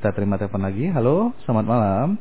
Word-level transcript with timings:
kita 0.00 0.16
terima 0.16 0.40
telepon 0.40 0.64
lagi. 0.64 0.88
Halo, 0.88 1.36
selamat 1.44 1.66
malam. 1.68 2.16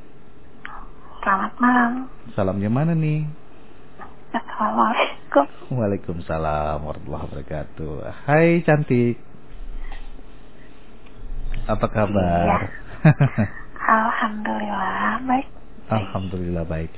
Selamat 1.23 1.53
malam. 1.64 1.91
Salamnya 2.35 2.67
mana 2.67 2.91
nih? 2.91 3.23
Assalamualaikum. 4.36 5.47
Waalaikumsalam 5.79 6.84
warahmatullahi 6.84 7.23
wabarakatuh. 7.31 7.92
Hai 8.28 8.68
cantik. 8.68 9.15
Apa 11.71 11.88
kabar? 11.88 12.68
Alhamdulillah 14.04 15.23
baik. 15.23 15.48
Alhamdulillah 15.88 16.68
baik. 16.68 16.91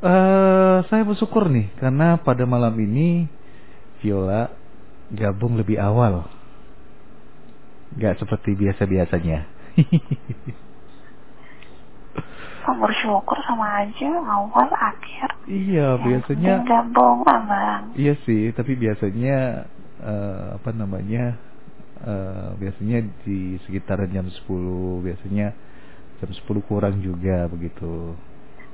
Eh, 0.00 0.76
saya 0.88 1.04
bersyukur 1.04 1.52
nih 1.52 1.76
karena 1.76 2.16
pada 2.16 2.48
malam 2.48 2.72
ini 2.80 3.28
Viola 4.00 4.48
gabung 5.12 5.60
lebih 5.60 5.76
awal. 5.76 6.24
Gak 8.00 8.16
seperti 8.16 8.56
biasa-biasanya. 8.56 9.51
Kok 12.62 12.76
bersyukur 12.78 13.38
sama 13.42 13.82
aja 13.82 14.10
awal 14.22 14.70
akhir. 14.70 15.30
iya, 15.50 15.98
biasanya 15.98 16.62
gabung 16.62 17.26
abang. 17.26 17.90
Iya 17.98 18.14
sih, 18.22 18.54
tapi 18.54 18.78
biasanya 18.78 19.66
eh, 19.98 20.46
apa 20.60 20.70
namanya? 20.70 21.36
eh, 22.02 22.50
biasanya 22.58 22.98
di 23.22 23.58
sekitaran 23.66 24.10
jam 24.10 24.26
10, 24.26 25.06
biasanya 25.06 25.54
jam 26.22 26.30
10 26.30 26.68
kurang 26.70 26.98
juga 27.02 27.46
begitu. 27.50 28.14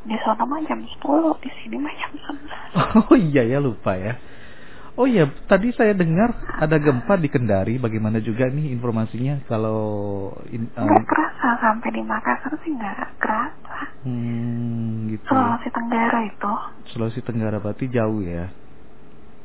Di 0.04 0.16
sana 0.24 0.44
mah 0.44 0.60
jam 0.64 0.80
10, 0.80 1.44
di 1.44 1.50
sini 1.60 1.76
mah 1.80 1.94
jam 1.96 2.12
11. 2.16 3.08
Oh 3.08 3.16
iya 3.16 3.42
ya 3.44 3.58
lupa 3.60 3.96
ya. 3.96 4.16
Oh 4.98 5.06
iya, 5.06 5.30
tadi 5.46 5.70
saya 5.70 5.94
dengar 5.94 6.34
ada 6.58 6.74
gempa 6.74 7.14
di 7.14 7.30
Kendari. 7.30 7.78
Bagaimana 7.78 8.18
juga 8.18 8.50
nih 8.50 8.74
informasinya 8.74 9.46
kalau 9.46 9.78
in, 10.50 10.66
um, 10.74 10.84
Nggak 10.84 11.06
kerasa 11.06 11.48
sampai 11.62 11.88
di 11.94 12.02
Makassar 12.02 12.52
sih 12.58 12.74
nggak 12.74 13.14
kerasa. 13.16 13.78
hmm, 14.02 15.14
gitu. 15.14 15.30
Sulawesi 15.30 15.70
Tenggara 15.70 16.18
itu 16.26 16.52
Sulawesi 16.88 17.20
Tenggara 17.22 17.58
berarti 17.58 17.86
jauh 17.86 18.20
ya. 18.20 18.50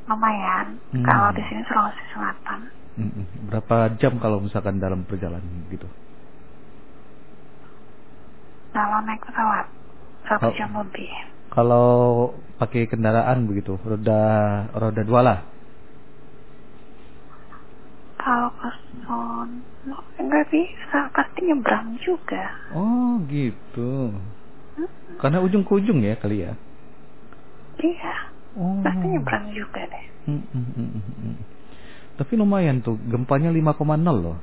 lumayan. 0.04 0.82
Hmm. 0.92 1.06
Kalau 1.06 1.30
di 1.32 1.44
sini 1.46 1.62
Sulawesi 1.64 2.04
Selatan. 2.12 2.60
Mm-mm. 2.94 3.26
Berapa 3.48 3.94
jam 3.98 4.18
kalau 4.18 4.38
misalkan 4.38 4.78
dalam 4.78 5.06
perjalanan 5.06 5.66
gitu? 5.70 5.86
Kalau 8.70 9.00
naik 9.02 9.22
pesawat 9.24 9.66
satu 10.28 10.50
Oh. 10.50 10.54
jam 10.54 10.74
lebih. 10.76 11.10
Kalau 11.54 12.34
pakai 12.58 12.90
kendaraan 12.90 13.46
begitu, 13.46 13.78
roda 13.86 14.22
roda 14.74 15.02
dua 15.06 15.22
lah. 15.22 15.40
Kalau 18.18 18.50
ke 18.58 18.70
sono 19.06 20.00
nggak 20.18 20.46
bisa, 20.50 21.14
pasti 21.14 21.46
nyebrang 21.46 21.94
juga. 22.02 22.58
Oh 22.74 23.22
gitu. 23.30 24.18
Karena 25.22 25.46
ujung 25.46 25.62
ke 25.62 25.72
ujung 25.78 26.02
ya 26.02 26.18
kali 26.18 26.42
ya. 26.42 26.58
Iya, 27.78 28.16
Oh. 28.58 28.80
pasti 28.82 29.06
nyebrang 29.12 29.54
juga 29.54 29.82
deh. 29.86 30.06
Mm, 30.30 30.40
mm, 30.40 30.68
mm, 30.74 30.90
mm, 30.90 31.16
mm. 31.20 31.36
Tapi 32.16 32.34
lumayan 32.38 32.80
tuh, 32.80 32.96
gempanya 33.10 33.52
5,0 33.52 34.14
loh. 34.24 34.38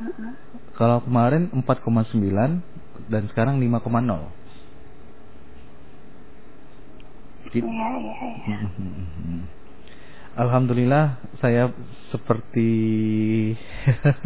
Mm-mm. 0.00 0.32
Kalau 0.74 1.04
kemarin 1.06 1.52
4,9 1.54 2.60
dan 3.08 3.22
sekarang 3.30 3.62
5,0. 3.62 3.78
Gitu. 7.37 7.37
Iya, 7.56 7.88
iya, 7.96 8.14
iya. 8.20 8.48
Mm, 8.48 8.58
mm, 8.60 8.70
mm, 8.76 9.08
mm. 9.24 9.42
Alhamdulillah 10.38 11.04
saya 11.42 11.72
seperti 12.14 12.70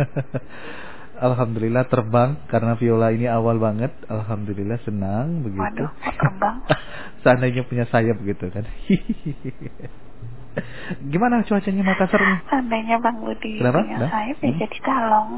Alhamdulillah 1.22 1.86
terbang 1.86 2.34
karena 2.50 2.74
Viola 2.74 3.14
ini 3.14 3.30
awal 3.30 3.62
banget. 3.62 3.94
Alhamdulillah 4.10 4.82
senang 4.82 5.46
begitu. 5.46 5.86
Waduh, 5.86 5.90
kok 5.94 6.14
terbang? 6.18 6.56
Seandainya 7.22 7.62
punya 7.62 7.86
sayap 7.86 8.18
gitu 8.26 8.50
kan. 8.50 8.66
Gimana 11.12 11.46
cuacanya 11.46 11.82
Makassar 11.86 12.18
nih? 12.20 12.38
Seandainya 12.50 12.96
Bang 13.00 13.22
Budi 13.22 13.62
Kenapa? 13.62 13.86
punya 13.86 13.98
Nah? 14.02 14.10
sayap 14.10 14.36
ya 14.42 14.50
Hmm? 14.50 14.58
jadi 14.58 14.78
kalong. 14.82 15.30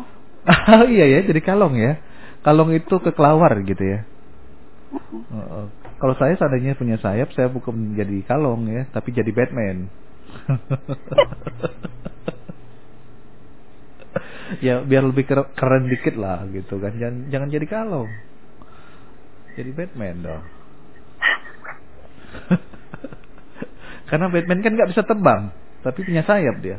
Oh 0.45 0.85
iya 0.89 1.05
ya, 1.09 1.21
jadi 1.25 1.41
kalong 1.45 1.75
ya. 1.77 2.01
Kalong 2.45 2.73
itu 2.77 2.95
ke 3.01 3.11
kelawar 3.13 3.57
gitu 3.65 3.81
ya. 3.81 4.05
Oh, 5.33 5.65
oh. 5.65 5.67
Kalau 5.99 6.15
saya 6.19 6.35
seandainya 6.37 6.75
punya 6.77 6.99
sayap, 6.99 7.33
saya 7.33 7.49
bukan 7.49 7.95
jadi 7.95 8.23
kalong 8.27 8.67
ya, 8.69 8.85
tapi 8.91 9.13
jadi 9.15 9.31
Batman. 9.31 9.89
ya 14.67 14.83
biar 14.85 15.03
lebih 15.07 15.25
ker- 15.27 15.51
keren 15.55 15.89
dikit 15.89 16.17
lah 16.19 16.45
gitu 16.51 16.81
kan. 16.83 16.99
Jangan 16.99 17.31
jangan 17.31 17.49
jadi 17.51 17.67
kalong. 17.67 18.11
Jadi 19.55 19.71
Batman 19.71 20.17
dong. 20.23 20.43
Karena 24.11 24.27
Batman 24.29 24.61
kan 24.61 24.73
nggak 24.75 24.91
bisa 24.91 25.03
terbang, 25.07 25.55
tapi 25.87 26.03
punya 26.03 26.27
sayap 26.27 26.59
dia. 26.61 26.79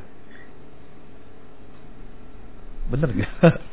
Bener 2.92 3.10
gak? 3.12 3.32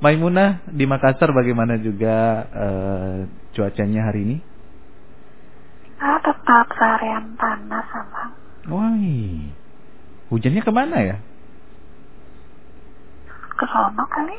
Maimunah 0.00 0.64
di 0.72 0.88
Makassar 0.88 1.28
bagaimana 1.36 1.76
juga 1.76 2.48
eh, 2.48 3.18
cuacanya 3.52 4.08
hari 4.08 4.20
ini? 4.24 4.36
Ah, 6.00 6.16
tetap 6.24 6.72
seharian 6.72 7.36
panas, 7.36 7.84
Abang. 7.92 8.32
Wah, 8.72 8.96
hujannya 10.32 10.64
ke 10.64 10.72
mana 10.72 10.96
ya? 11.04 11.16
Ke 13.60 13.64
sono 13.68 14.04
kali? 14.08 14.36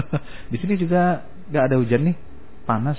di 0.52 0.56
sini 0.58 0.74
juga 0.74 1.22
nggak 1.46 1.64
ada 1.70 1.76
hujan 1.78 2.10
nih, 2.10 2.16
panas. 2.66 2.98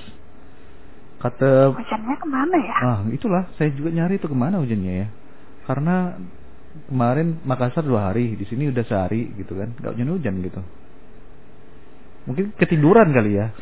Kata, 1.20 1.76
Hujannya 1.76 2.16
ke 2.16 2.28
mana 2.28 2.56
ya? 2.60 2.76
ah 2.80 3.00
itulah 3.12 3.48
saya 3.60 3.72
juga 3.76 3.92
nyari 3.92 4.16
itu 4.16 4.24
ke 4.24 4.36
mana 4.36 4.56
hujannya 4.56 5.04
ya? 5.04 5.08
Karena 5.68 6.16
kemarin 6.88 7.44
Makassar 7.44 7.84
dua 7.84 8.08
hari, 8.08 8.40
di 8.40 8.48
sini 8.48 8.72
udah 8.72 8.84
sehari 8.88 9.36
gitu 9.36 9.52
kan, 9.52 9.76
nggak 9.76 9.92
hujan 10.00 10.08
hujan 10.16 10.34
gitu. 10.40 10.64
Mungkin 12.26 12.58
ketiduran 12.58 13.14
kali 13.14 13.38
ya. 13.38 13.54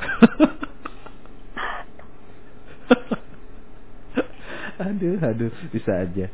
aduh, 4.88 5.20
aduh, 5.20 5.52
bisa 5.68 5.92
aja. 6.08 6.26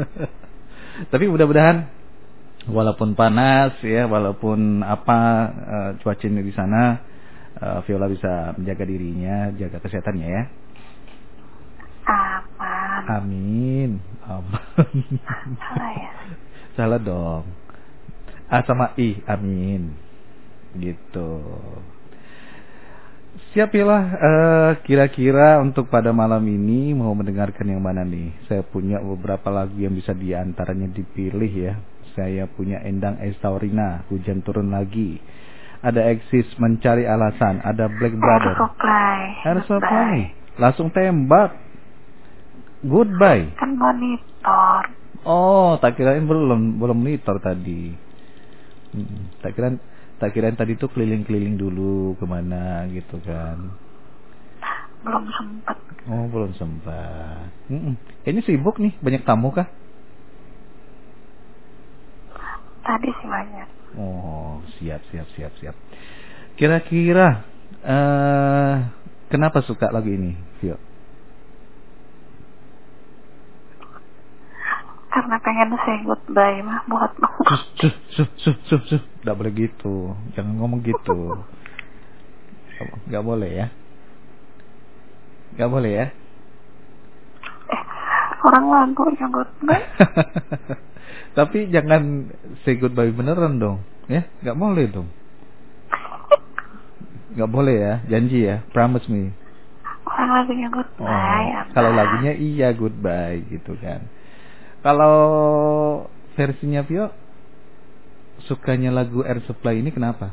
Tapi 1.12 1.24
mudah-mudahan 1.28 1.88
walaupun 2.68 3.12
panas 3.16 3.76
ya, 3.84 4.08
walaupun 4.08 4.80
apa 4.80 5.18
eh, 5.52 5.90
cuacanya 6.00 6.40
di 6.40 6.52
sana, 6.56 6.82
eh, 7.56 7.78
Viola 7.84 8.08
bisa 8.08 8.56
menjaga 8.56 8.84
dirinya, 8.88 9.52
jaga 9.60 9.76
kesehatannya 9.80 10.28
ya. 10.28 10.44
Aman. 12.10 13.02
Amin. 13.08 13.90
Amin. 14.24 15.20
Salah 15.60 15.92
ya? 15.94 16.10
Salah 16.80 17.00
dong. 17.00 17.44
A 18.50 18.66
sama 18.66 18.96
I, 18.98 19.22
amin. 19.30 20.09
Gitu. 20.76 21.30
Siap 23.50 23.70
ya 23.74 23.84
lah. 23.86 24.02
Eh, 24.14 24.70
kira-kira 24.86 25.58
untuk 25.58 25.90
pada 25.90 26.14
malam 26.14 26.42
ini 26.46 26.94
mau 26.94 27.10
mendengarkan 27.14 27.66
yang 27.66 27.82
mana 27.82 28.06
nih? 28.06 28.30
Saya 28.46 28.62
punya 28.62 29.02
beberapa 29.02 29.50
lagu 29.50 29.74
yang 29.74 29.94
bisa 29.94 30.14
di 30.14 30.30
antaranya 30.34 30.86
dipilih 30.86 31.50
ya. 31.50 31.74
Saya 32.14 32.46
punya 32.46 32.82
Endang 32.82 33.18
Estaurina, 33.22 34.06
Hujan 34.10 34.42
Turun 34.42 34.70
Lagi. 34.70 35.18
Ada 35.80 36.12
Exis 36.12 36.46
Mencari 36.60 37.08
Alasan, 37.08 37.64
ada 37.64 37.88
Black 37.88 38.14
Brother. 38.18 38.54
Air 38.54 38.58
Goodbye. 38.60 39.64
Supply. 39.66 40.16
Langsung 40.60 40.92
tembak. 40.92 41.56
Goodbye. 42.84 43.56
Kan 43.56 43.80
monitor. 43.80 44.82
Oh, 45.24 45.76
tak 45.80 45.96
kirain 45.96 46.24
belum 46.24 46.80
belum 46.80 46.96
monitor 46.96 47.40
tadi. 47.40 47.92
Mm, 48.96 49.40
Tak 49.40 49.56
kirain 49.56 49.76
tak 50.20 50.36
kirain 50.36 50.54
tadi 50.54 50.76
tuh 50.76 50.92
keliling-keliling 50.92 51.56
dulu 51.56 52.12
ke 52.20 52.24
mana 52.28 52.84
gitu 52.92 53.16
kan. 53.24 53.72
Belum 55.00 55.24
sempet. 55.32 55.76
Oh, 56.12 56.28
belum 56.28 56.52
sempat. 56.60 57.48
Mm-mm. 57.72 57.96
Kayaknya 58.20 58.42
sibuk 58.44 58.76
nih, 58.76 58.92
banyak 59.00 59.24
tamu 59.24 59.48
kah? 59.48 59.64
Tadi 62.84 63.08
sih 63.08 63.28
banyak. 63.28 63.68
Oh, 63.96 64.60
siap 64.76 65.00
siap 65.08 65.24
siap 65.32 65.52
siap. 65.56 65.76
Kira-kira 66.60 67.48
eh 67.80 68.76
kenapa 69.32 69.64
suka 69.64 69.88
lagu 69.88 70.12
ini, 70.12 70.36
Vio? 70.60 70.76
Karena 75.30 75.46
pengen 75.46 75.78
say 75.86 76.02
goodbye 76.02 76.58
mah 76.58 76.82
buat 76.90 77.14
Sus, 77.46 77.62
sus, 77.78 77.94
sus, 78.18 78.30
sus, 78.42 78.58
sus, 78.66 78.82
sus. 78.90 79.02
Nggak 79.22 79.36
boleh 79.38 79.52
gitu. 79.54 80.10
Jangan 80.34 80.58
ngomong 80.58 80.82
gitu. 80.82 81.46
Nggak 83.06 83.22
boleh 83.22 83.50
ya. 83.54 83.66
Nggak 85.54 85.70
boleh 85.70 85.92
ya. 85.94 86.06
Eh, 87.70 87.82
orang 88.42 88.64
lagunya 88.74 89.30
goodbye 89.30 89.86
Tapi 91.38 91.70
jangan 91.70 92.34
say 92.66 92.74
goodbye 92.74 93.14
beneran 93.14 93.62
dong, 93.62 93.86
ya? 94.10 94.26
Gak 94.42 94.58
boleh 94.58 94.90
dong. 94.90 95.06
Gak 97.38 97.50
boleh 97.54 97.76
ya, 97.78 97.94
janji 98.10 98.50
ya, 98.50 98.66
promise 98.74 99.06
me. 99.06 99.30
orang 100.10 100.42
lagunya 100.42 100.66
goodbye 100.74 101.06
Oh, 101.06 101.62
apa? 101.62 101.70
kalau 101.70 101.94
lagunya 101.94 102.34
iya 102.34 102.74
goodbye 102.74 103.46
gitu 103.46 103.78
kan. 103.78 104.10
Kalau 104.80 105.16
versinya 106.34 106.80
Vio 106.82 107.12
sukanya 108.48 108.88
lagu 108.90 109.20
Air 109.22 109.44
Supply 109.44 109.80
ini 109.84 109.92
kenapa? 109.92 110.32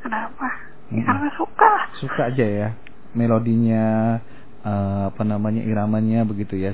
kenapa? 0.00 0.48
Ya, 0.88 1.04
karena 1.04 1.28
suka. 1.36 1.72
Suka 2.00 2.22
aja 2.32 2.46
ya. 2.48 2.68
Melodinya 3.12 4.16
eh, 4.64 5.02
apa 5.12 5.22
namanya 5.22 5.60
iramanya 5.60 6.24
begitu 6.24 6.56
ya. 6.56 6.72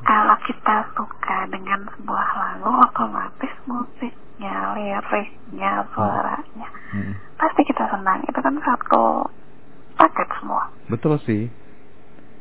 kalau 0.00 0.36
kita 0.46 0.76
suka 0.96 1.36
dengan 1.52 1.86
sebuah 1.94 2.28
lagu 2.34 2.70
otomatis 2.86 3.52
musiknya 3.66 4.74
liriknya 4.74 5.86
suaranya 5.94 6.68
Mm. 6.90 7.14
pasti 7.38 7.62
kita 7.70 7.86
senang 7.86 8.18
itu 8.26 8.34
kan 8.34 8.50
satu 8.66 9.22
paket 9.94 10.26
semua 10.42 10.70
Betul 10.90 11.22
sih. 11.24 11.46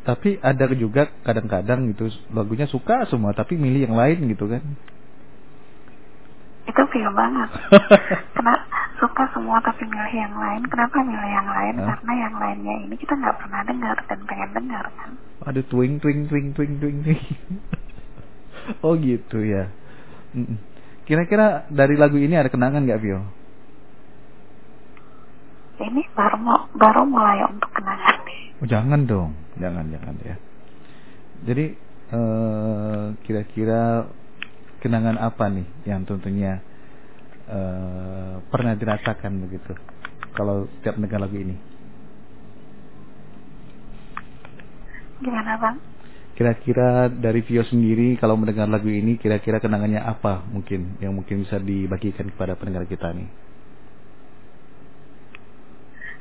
Tapi 0.03 0.41
ada 0.41 0.65
juga 0.73 1.13
kadang-kadang 1.21 1.93
gitu 1.93 2.09
lagunya 2.33 2.65
suka 2.65 3.05
semua 3.07 3.31
tapi 3.31 3.53
milih 3.59 3.85
yang 3.91 3.95
lain 3.95 4.25
gitu 4.31 4.49
kan. 4.49 4.63
itu 6.69 6.83
view 6.93 7.09
banget 7.17 7.49
Kena 8.37 8.53
suka 9.01 9.25
semua 9.33 9.57
tapi 9.57 9.89
milih 9.89 10.13
yang 10.13 10.37
lain 10.37 10.61
kenapa 10.69 11.01
milih 11.01 11.31
yang 11.33 11.49
lain 11.49 11.75
Hah? 11.81 11.97
karena 11.97 12.13
yang 12.29 12.35
lainnya 12.37 12.75
ini 12.85 12.93
kita 12.93 13.17
nggak 13.17 13.41
pernah 13.41 13.65
dengar 13.65 13.97
dan 14.05 14.19
pengen 14.29 14.49
dengar 14.53 14.85
kan 14.93 15.17
Aduh 15.49 15.65
twing 15.65 15.97
twing 15.97 16.29
twing 16.29 16.53
twing 16.53 16.77
twing 16.77 16.97
twing. 17.01 17.23
oh 18.85 18.93
gitu 18.99 19.39
ya. 19.41 19.71
Kira-kira 21.07 21.65
dari 21.73 21.97
lagu 21.97 22.19
ini 22.21 22.37
ada 22.37 22.51
kenangan 22.53 22.85
nggak 22.85 23.01
Vio? 23.01 23.23
ini 25.79 26.03
baru 26.11 26.37
mau 26.43 26.67
baru 26.75 27.07
mulai 27.07 27.39
untuk 27.47 27.71
kenangan 27.71 28.18
Oh, 28.61 28.67
jangan 28.67 29.01
dong, 29.07 29.31
jangan 29.61 29.85
jangan 29.93 30.15
ya. 30.19 30.35
Jadi 31.47 31.65
eh, 32.11 33.05
kira-kira 33.25 34.11
kenangan 34.83 35.17
apa 35.19 35.45
nih 35.51 35.67
yang 35.89 36.03
tentunya 36.09 36.59
eh, 37.49 38.35
pernah 38.51 38.73
dirasakan 38.79 39.33
begitu? 39.47 39.73
Kalau 40.35 40.69
setiap 40.79 40.95
mendengar 40.99 41.21
lagu 41.27 41.37
ini, 41.39 41.57
gimana 45.23 45.53
bang 45.61 45.77
kira-kira 46.37 47.11
dari 47.25 47.41
Vio 47.47 47.63
sendiri 47.67 48.15
kalau 48.21 48.35
mendengar 48.39 48.65
lagu 48.71 48.87
ini, 48.89 49.19
kira-kira 49.21 49.57
kenangannya 49.63 50.01
apa 50.13 50.33
mungkin 50.47 50.95
yang 51.03 51.13
mungkin 51.17 51.43
bisa 51.43 51.57
dibagikan 51.59 52.27
kepada 52.33 52.55
pendengar 52.59 52.85
kita 52.89 53.11
nih? 53.13 53.29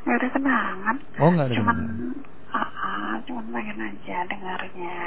Nggak 0.02 0.16
ada 0.16 0.28
kenangan 0.30 0.96
Oh 1.18 1.28
nggak 1.28 1.46
ada 1.46 1.54
cuman 1.54 1.76
kenangan. 1.76 2.12
ah, 2.50 2.58
ah, 2.78 3.12
cuman 3.24 3.44
pengen 3.50 3.78
aja 3.80 4.16
dengarnya 4.24 4.98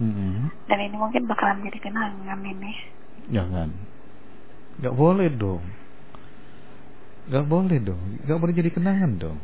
Mm-mm. 0.00 0.48
dan 0.64 0.78
ini 0.80 0.96
mungkin 0.96 1.24
bakalan 1.24 1.60
jadi 1.62 1.78
kenangan 1.80 2.40
ini 2.40 2.72
Jangan. 3.30 3.70
Gak 4.80 4.96
boleh 4.96 5.30
dong. 5.30 5.62
Gak 7.28 7.46
boleh 7.46 7.78
dong. 7.78 8.18
Gak 8.24 8.40
boleh 8.40 8.50
jadi 8.50 8.72
kenangan 8.72 9.12
dong. 9.16 9.38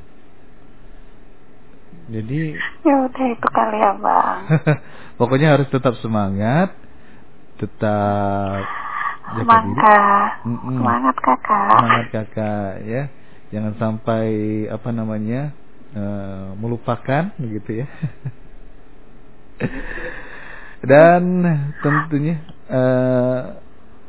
Jadi 2.07 2.55
ya 2.83 2.95
udah 3.05 3.27
itu 3.29 3.49
kali 3.49 3.79
ya 3.79 3.93
bang 3.95 4.39
pokoknya 5.21 5.55
harus 5.55 5.67
tetap 5.69 5.95
semangat, 5.99 6.71
tetap 7.59 8.63
semangat 9.35 10.31
semangat 10.47 11.17
kakak 11.19 11.71
Semangat 11.77 12.07
kakak 12.11 12.73
ya. 12.83 13.03
Jangan 13.55 13.75
sampai 13.79 14.27
apa 14.67 14.91
namanya 14.91 15.55
eh, 15.95 16.49
melupakan 16.59 17.31
begitu 17.39 17.85
ya. 17.85 17.87
Dan 20.91 21.43
tentunya 21.83 22.43
eh, 22.69 23.43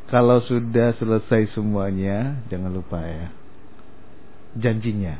kalau 0.08 0.40
sudah 0.44 0.96
selesai 0.96 1.52
semuanya, 1.52 2.40
jangan 2.48 2.72
lupa 2.72 3.00
ya 3.04 3.28
janjinya. 4.58 5.14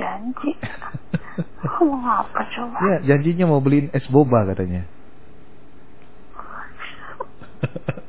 janji 0.00 0.56
mau 1.60 2.24
apa 2.24 2.40
coba 2.56 2.80
ya, 2.80 2.96
janjinya 3.04 3.44
mau 3.44 3.60
beliin 3.60 3.92
es 3.92 4.08
boba 4.08 4.48
katanya. 4.48 4.88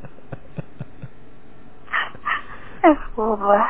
boba 3.16 3.62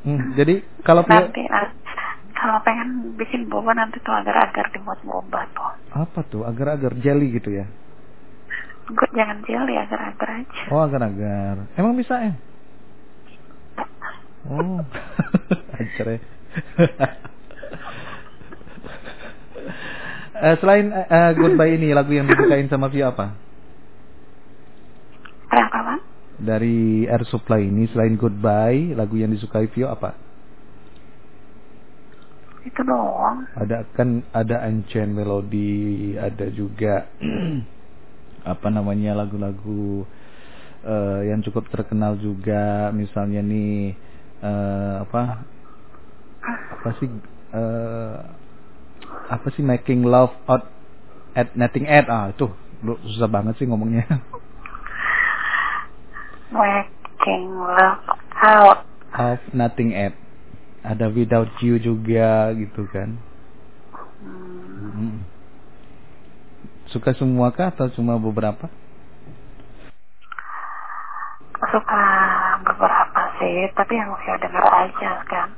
Hmm, 0.00 0.32
jadi 0.32 0.64
kalau 0.80 1.04
nanti 1.04 1.44
nah, 1.44 1.68
kalau 2.32 2.56
pengen 2.64 3.12
bikin 3.20 3.52
boba 3.52 3.76
nanti 3.76 4.00
tuh 4.00 4.16
agar-agar 4.16 4.72
dibuat 4.72 4.96
boba 5.04 5.44
tuh 5.52 5.70
apa 5.92 6.24
tuh 6.24 6.48
agar-agar 6.48 6.96
jelly 7.04 7.36
gitu 7.36 7.52
ya? 7.52 7.68
gue 8.90 9.08
jangan 9.12 9.44
jelly 9.44 9.76
agar-agar 9.76 10.28
aja 10.40 10.62
Oh 10.72 10.82
agar-agar. 10.82 11.68
Emang 11.78 11.94
bisa 11.94 12.16
ya? 12.16 12.32
Oh, 14.48 14.80
ajar 15.78 16.06
ya. 16.16 16.20
Eh, 20.40 20.56
selain 20.56 20.88
eh, 20.88 21.32
Goodbye 21.36 21.76
ini 21.76 21.92
lagu 21.92 22.16
yang 22.16 22.24
disukain 22.24 22.64
sama 22.72 22.88
Vio 22.88 23.12
apa? 23.12 23.36
Dari 26.40 27.04
Air 27.04 27.28
Supply 27.28 27.68
ini 27.68 27.84
selain 27.92 28.16
Goodbye 28.16 28.96
lagu 28.96 29.20
yang 29.20 29.28
disukai 29.28 29.68
Vio 29.68 29.92
apa? 29.92 30.16
Itu 32.64 32.80
doang. 32.84 33.44
Ada 33.56 33.84
kan 33.92 34.24
ada 34.32 34.64
Ancient 34.64 35.12
Melody, 35.12 36.16
ada 36.16 36.48
juga 36.52 37.08
apa 38.52 38.68
namanya 38.72 39.20
lagu-lagu 39.20 40.08
eh, 40.84 41.20
yang 41.28 41.44
cukup 41.44 41.68
terkenal 41.68 42.16
juga, 42.16 42.88
misalnya 42.92 43.44
nih 43.44 43.96
eh, 44.40 44.94
apa 45.04 45.44
apa 46.80 46.90
sih 47.00 47.08
eh, 47.52 48.16
apa 49.28 49.46
sih 49.52 49.64
Making 49.64 50.08
Love 50.08 50.36
Out 50.48 50.64
at 51.36 51.52
Nothing 51.52 51.84
at 51.84 52.08
ah 52.08 52.32
itu 52.32 52.48
lu 52.80 52.96
susah 53.04 53.28
banget 53.28 53.60
sih 53.60 53.68
ngomongnya. 53.68 54.08
Making 56.50 57.42
love 57.62 58.02
out. 58.42 58.82
of 59.14 59.38
Nothing 59.54 59.94
at 59.94 60.14
ada 60.82 61.06
Without 61.10 61.50
You 61.62 61.78
juga 61.78 62.50
gitu 62.58 62.86
kan. 62.90 63.18
Hmm, 63.94 64.90
Hmm. 64.90 65.16
Suka 66.90 67.14
semua 67.14 67.54
kah 67.54 67.70
atau 67.70 67.86
cuma 67.94 68.18
beberapa? 68.18 68.66
suka 71.60 72.02
beberapa 72.66 73.20
sih, 73.38 73.68
tapi 73.76 73.94
yang 73.94 74.10
saya 74.24 74.40
dengar 74.42 74.64
aja 74.66 75.10
kan. 75.28 75.48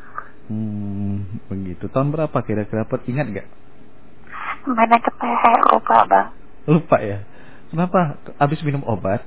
Hmm, 0.51 1.41
begitu. 1.49 1.89
Tahun 1.89 2.13
berapa 2.13 2.37
kira-kira? 2.45 2.85
Ingat 2.85 3.27
nggak? 3.33 3.49
Mainnya 4.69 4.99
ke 5.01 5.11
teh 5.17 5.55
lupa 5.73 6.05
bang. 6.07 6.29
Lupa 6.69 6.97
ya. 7.01 7.25
Kenapa? 7.73 8.21
Abis 8.37 8.61
minum 8.61 8.85
obat? 8.85 9.25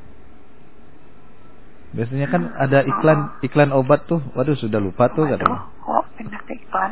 Biasanya 1.95 2.27
kan 2.27 2.51
ada 2.59 2.83
iklan 2.83 3.19
iklan 3.39 3.71
obat 3.71 4.03
tuh. 4.05 4.19
Waduh 4.35 4.59
sudah 4.59 4.83
lupa 4.83 5.07
tuh 5.15 5.23
Waduh, 5.23 5.39
katanya. 5.39 5.59
kok 5.79 6.05
pindah 6.19 6.41
ke 6.43 6.53
iklan? 6.59 6.91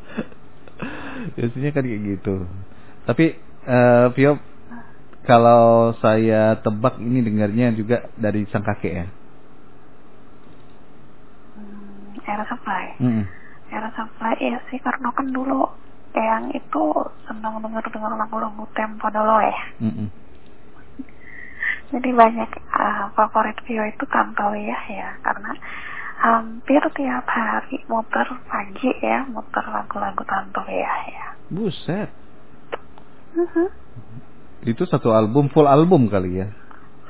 Biasanya 1.38 1.70
kan 1.70 1.82
kayak 1.86 2.02
gitu. 2.02 2.34
Tapi 3.06 3.24
eh 3.64 4.06
Vio, 4.18 4.42
kalau 5.22 5.94
saya 6.02 6.58
tebak 6.58 6.98
ini 6.98 7.22
dengarnya 7.22 7.70
juga 7.78 8.10
dari 8.18 8.42
sang 8.50 8.66
kakek 8.66 8.92
ya. 8.92 9.06
Hmm, 11.54 12.18
era 12.26 12.44
supply. 12.50 12.84
Mm-mm. 12.98 13.24
Era 13.70 13.88
supply 13.94 14.34
iya 14.42 14.58
sih 14.66 14.82
karena 14.82 15.14
kan 15.14 15.30
dulu 15.30 15.70
yang 16.10 16.50
itu 16.50 16.84
senang 17.30 17.62
denger 17.62 17.86
dengar 17.86 18.18
lagu-lagu 18.18 18.66
tempo 18.74 19.06
dulu 19.06 19.36
ya. 19.46 19.58
Jadi 21.90 22.10
banyak 22.14 22.50
uh, 22.70 23.10
favorit 23.18 23.58
Vio 23.66 23.82
itu 23.82 24.04
Tanto 24.06 24.54
ya 24.54 24.78
ya 24.86 25.08
karena 25.26 25.52
hampir 26.20 26.82
tiap 26.94 27.26
hari 27.26 27.82
muter 27.90 28.28
pagi 28.46 28.90
ya 29.02 29.26
muter 29.26 29.64
lagu-lagu 29.66 30.22
Tanto 30.22 30.62
ya 30.70 30.92
ya. 31.10 31.26
Buset. 31.50 32.10
Mhm. 33.34 33.66
Itu 34.70 34.84
satu 34.86 35.10
album, 35.10 35.48
full 35.50 35.66
album 35.66 36.06
kali 36.06 36.44
ya. 36.44 36.48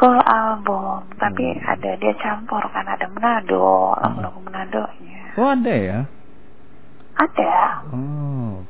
full 0.01 0.17
album, 0.17 1.13
tapi 1.21 1.45
Hmm. 1.45 1.77
ada 1.77 1.93
dia 2.01 2.17
campur 2.17 2.65
kan 2.73 2.89
ada 2.89 3.05
Manado, 3.13 3.93
lagu-lagu 4.01 4.41
Manadonya. 4.49 5.37
Oh 5.37 5.53
ada 5.53 5.75
ya? 5.77 6.01
Ada. 7.21 7.53
Oh. 7.93 8.65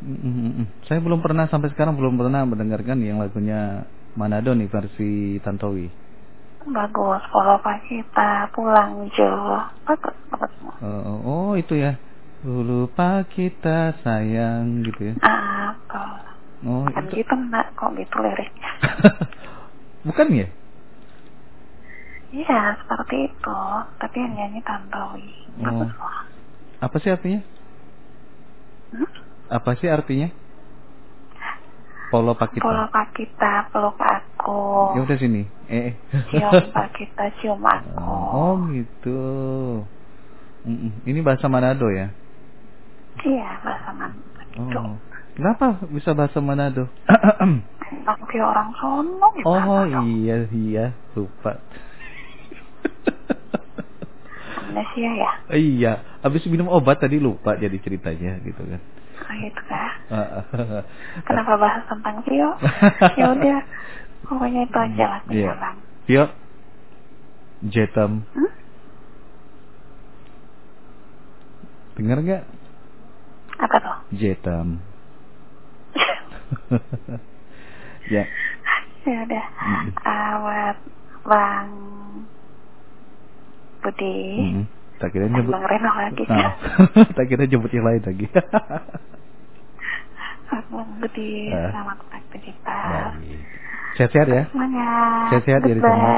Mm, 0.00 0.64
mm. 0.64 0.66
Saya 0.88 1.04
belum 1.04 1.20
pernah 1.20 1.44
sampai 1.52 1.68
sekarang 1.76 2.00
belum 2.00 2.16
pernah 2.16 2.40
mendengarkan 2.48 3.04
yang 3.04 3.20
lagunya 3.20 3.84
Manado 4.14 4.54
nih 4.54 4.70
versi 4.70 5.42
Tantowi. 5.42 5.90
Bagus, 6.64 7.22
Pak 7.28 7.78
kita, 7.90 8.48
pulang 8.54 9.10
Jo. 9.12 9.60
Bagus, 9.84 10.16
bagus 10.32 10.50
semua. 10.56 10.74
Oh, 10.80 11.18
oh 11.26 11.50
itu 11.58 11.76
ya. 11.76 11.98
Lupa 12.46 13.26
kita 13.28 13.96
sayang 14.00 14.86
gitu 14.86 15.12
ya. 15.12 15.14
Ah, 15.20 15.76
betul. 15.76 16.12
Oh 16.64 16.84
Bukan 16.88 17.04
itu. 17.10 17.20
gitu 17.20 17.34
nak, 17.52 17.74
kok 17.76 17.92
gitu 17.98 18.16
liriknya. 18.22 18.70
Bukan 20.08 20.26
ya? 20.32 20.48
Iya, 22.34 22.60
seperti 22.80 23.28
itu. 23.28 23.60
Tapi 24.00 24.16
yang 24.16 24.32
nyanyi 24.38 24.60
Tantowi. 24.64 25.28
Bagus 25.60 25.92
Oh. 25.92 26.16
Apa 26.84 26.96
sih 27.00 27.10
artinya? 27.12 27.40
Hmm? 28.92 29.10
Apa 29.48 29.70
sih 29.80 29.88
artinya? 29.88 30.28
Polo 32.14 32.38
Pakita. 32.38 32.62
Follow 32.62 32.86
Pak 32.94 33.10
kita, 33.18 33.74
peluk 33.74 33.98
aku. 33.98 34.94
Ya 34.94 35.02
udah 35.02 35.18
sini. 35.18 35.42
Eh. 35.66 35.90
eh. 35.90 35.92
Cium 36.30 36.70
Pak 36.70 36.94
kita, 36.94 37.26
cium 37.42 37.58
aku. 37.58 37.90
Oh 37.98 38.54
gitu. 38.70 39.22
Ini 41.10 41.18
bahasa 41.26 41.50
Manado 41.50 41.90
ya? 41.90 42.14
Iya, 43.18 43.50
bahasa 43.66 43.90
Manado. 43.98 44.78
Oh. 44.78 44.94
Kenapa 45.34 45.82
bisa 45.90 46.14
bahasa 46.14 46.38
Manado? 46.38 46.86
Dia 48.34 48.42
orang 48.42 48.74
sono 48.82 49.30
gimana 49.30 49.62
oh 49.62 49.82
dong? 49.86 50.06
iya 50.10 50.42
iya 50.50 50.86
lupa. 51.14 51.62
Amnesia 54.58 55.10
ya? 55.14 55.30
iya, 55.54 55.92
habis 56.18 56.42
minum 56.50 56.66
obat 56.66 56.98
tadi 56.98 57.22
lupa 57.22 57.54
jadi 57.54 57.78
ceritanya 57.78 58.42
gitu 58.42 58.58
kan. 58.58 58.82
Oh 59.22 59.34
gitu 59.38 59.62
kah? 59.70 59.93
Kenapa 61.24 61.52
bahas 61.56 61.82
tentang 61.88 62.20
Vio? 62.22 62.50
ya 63.18 63.24
udah, 63.30 63.58
pokoknya 64.22 64.68
itu 64.68 64.76
aja 64.76 65.04
lah 65.08 65.20
Iya. 65.26 65.52
bang. 65.56 65.76
Vio, 66.04 66.24
Jetam, 67.64 68.28
Hmm? 68.28 68.50
dengar 71.96 72.18
nggak? 72.20 72.44
Apa 73.56 73.76
tuh? 73.80 73.96
Jetam. 74.12 74.84
ya, 78.12 78.24
ya 79.04 79.18
udah. 79.24 79.44
Mm-mm. 79.56 79.90
Ah, 80.02 80.32
buat 80.36 80.76
Bang 81.24 81.70
Budi, 83.80 84.20
mm-mm. 84.36 84.64
tak 84.98 85.12
kira 85.12 85.24
nyebut. 85.26 85.52
Bang 85.52 85.64
Reno 85.64 85.90
lagi. 85.94 86.24
Nah, 86.26 86.52
tak 87.16 87.24
kira 87.26 87.48
nyebut 87.48 87.72
yang 87.72 87.86
lain 87.86 88.02
lagi. 88.04 88.26
Ah. 90.50 91.70
selamat 91.72 91.96
beraktivitas. 92.10 93.12
Baik. 93.16 93.40
Sehat-sehat 93.94 94.28
ya. 94.28 94.42
Semangat. 94.50 95.26
Sehat-sehat 95.30 95.60
ya 95.62 95.74
di 95.74 95.82
sana. 95.82 96.08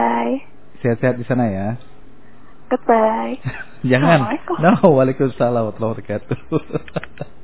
Sehat-sehat 0.80 1.14
di 1.20 1.24
sana 1.28 1.44
ya. 1.52 1.66
Goodbye. 2.72 3.36
Jangan. 3.90 4.18
No, 4.58 4.72
waalaikumsalam 4.96 5.70
warahmatullahi 5.70 5.92
wabarakatuh. 6.00 6.38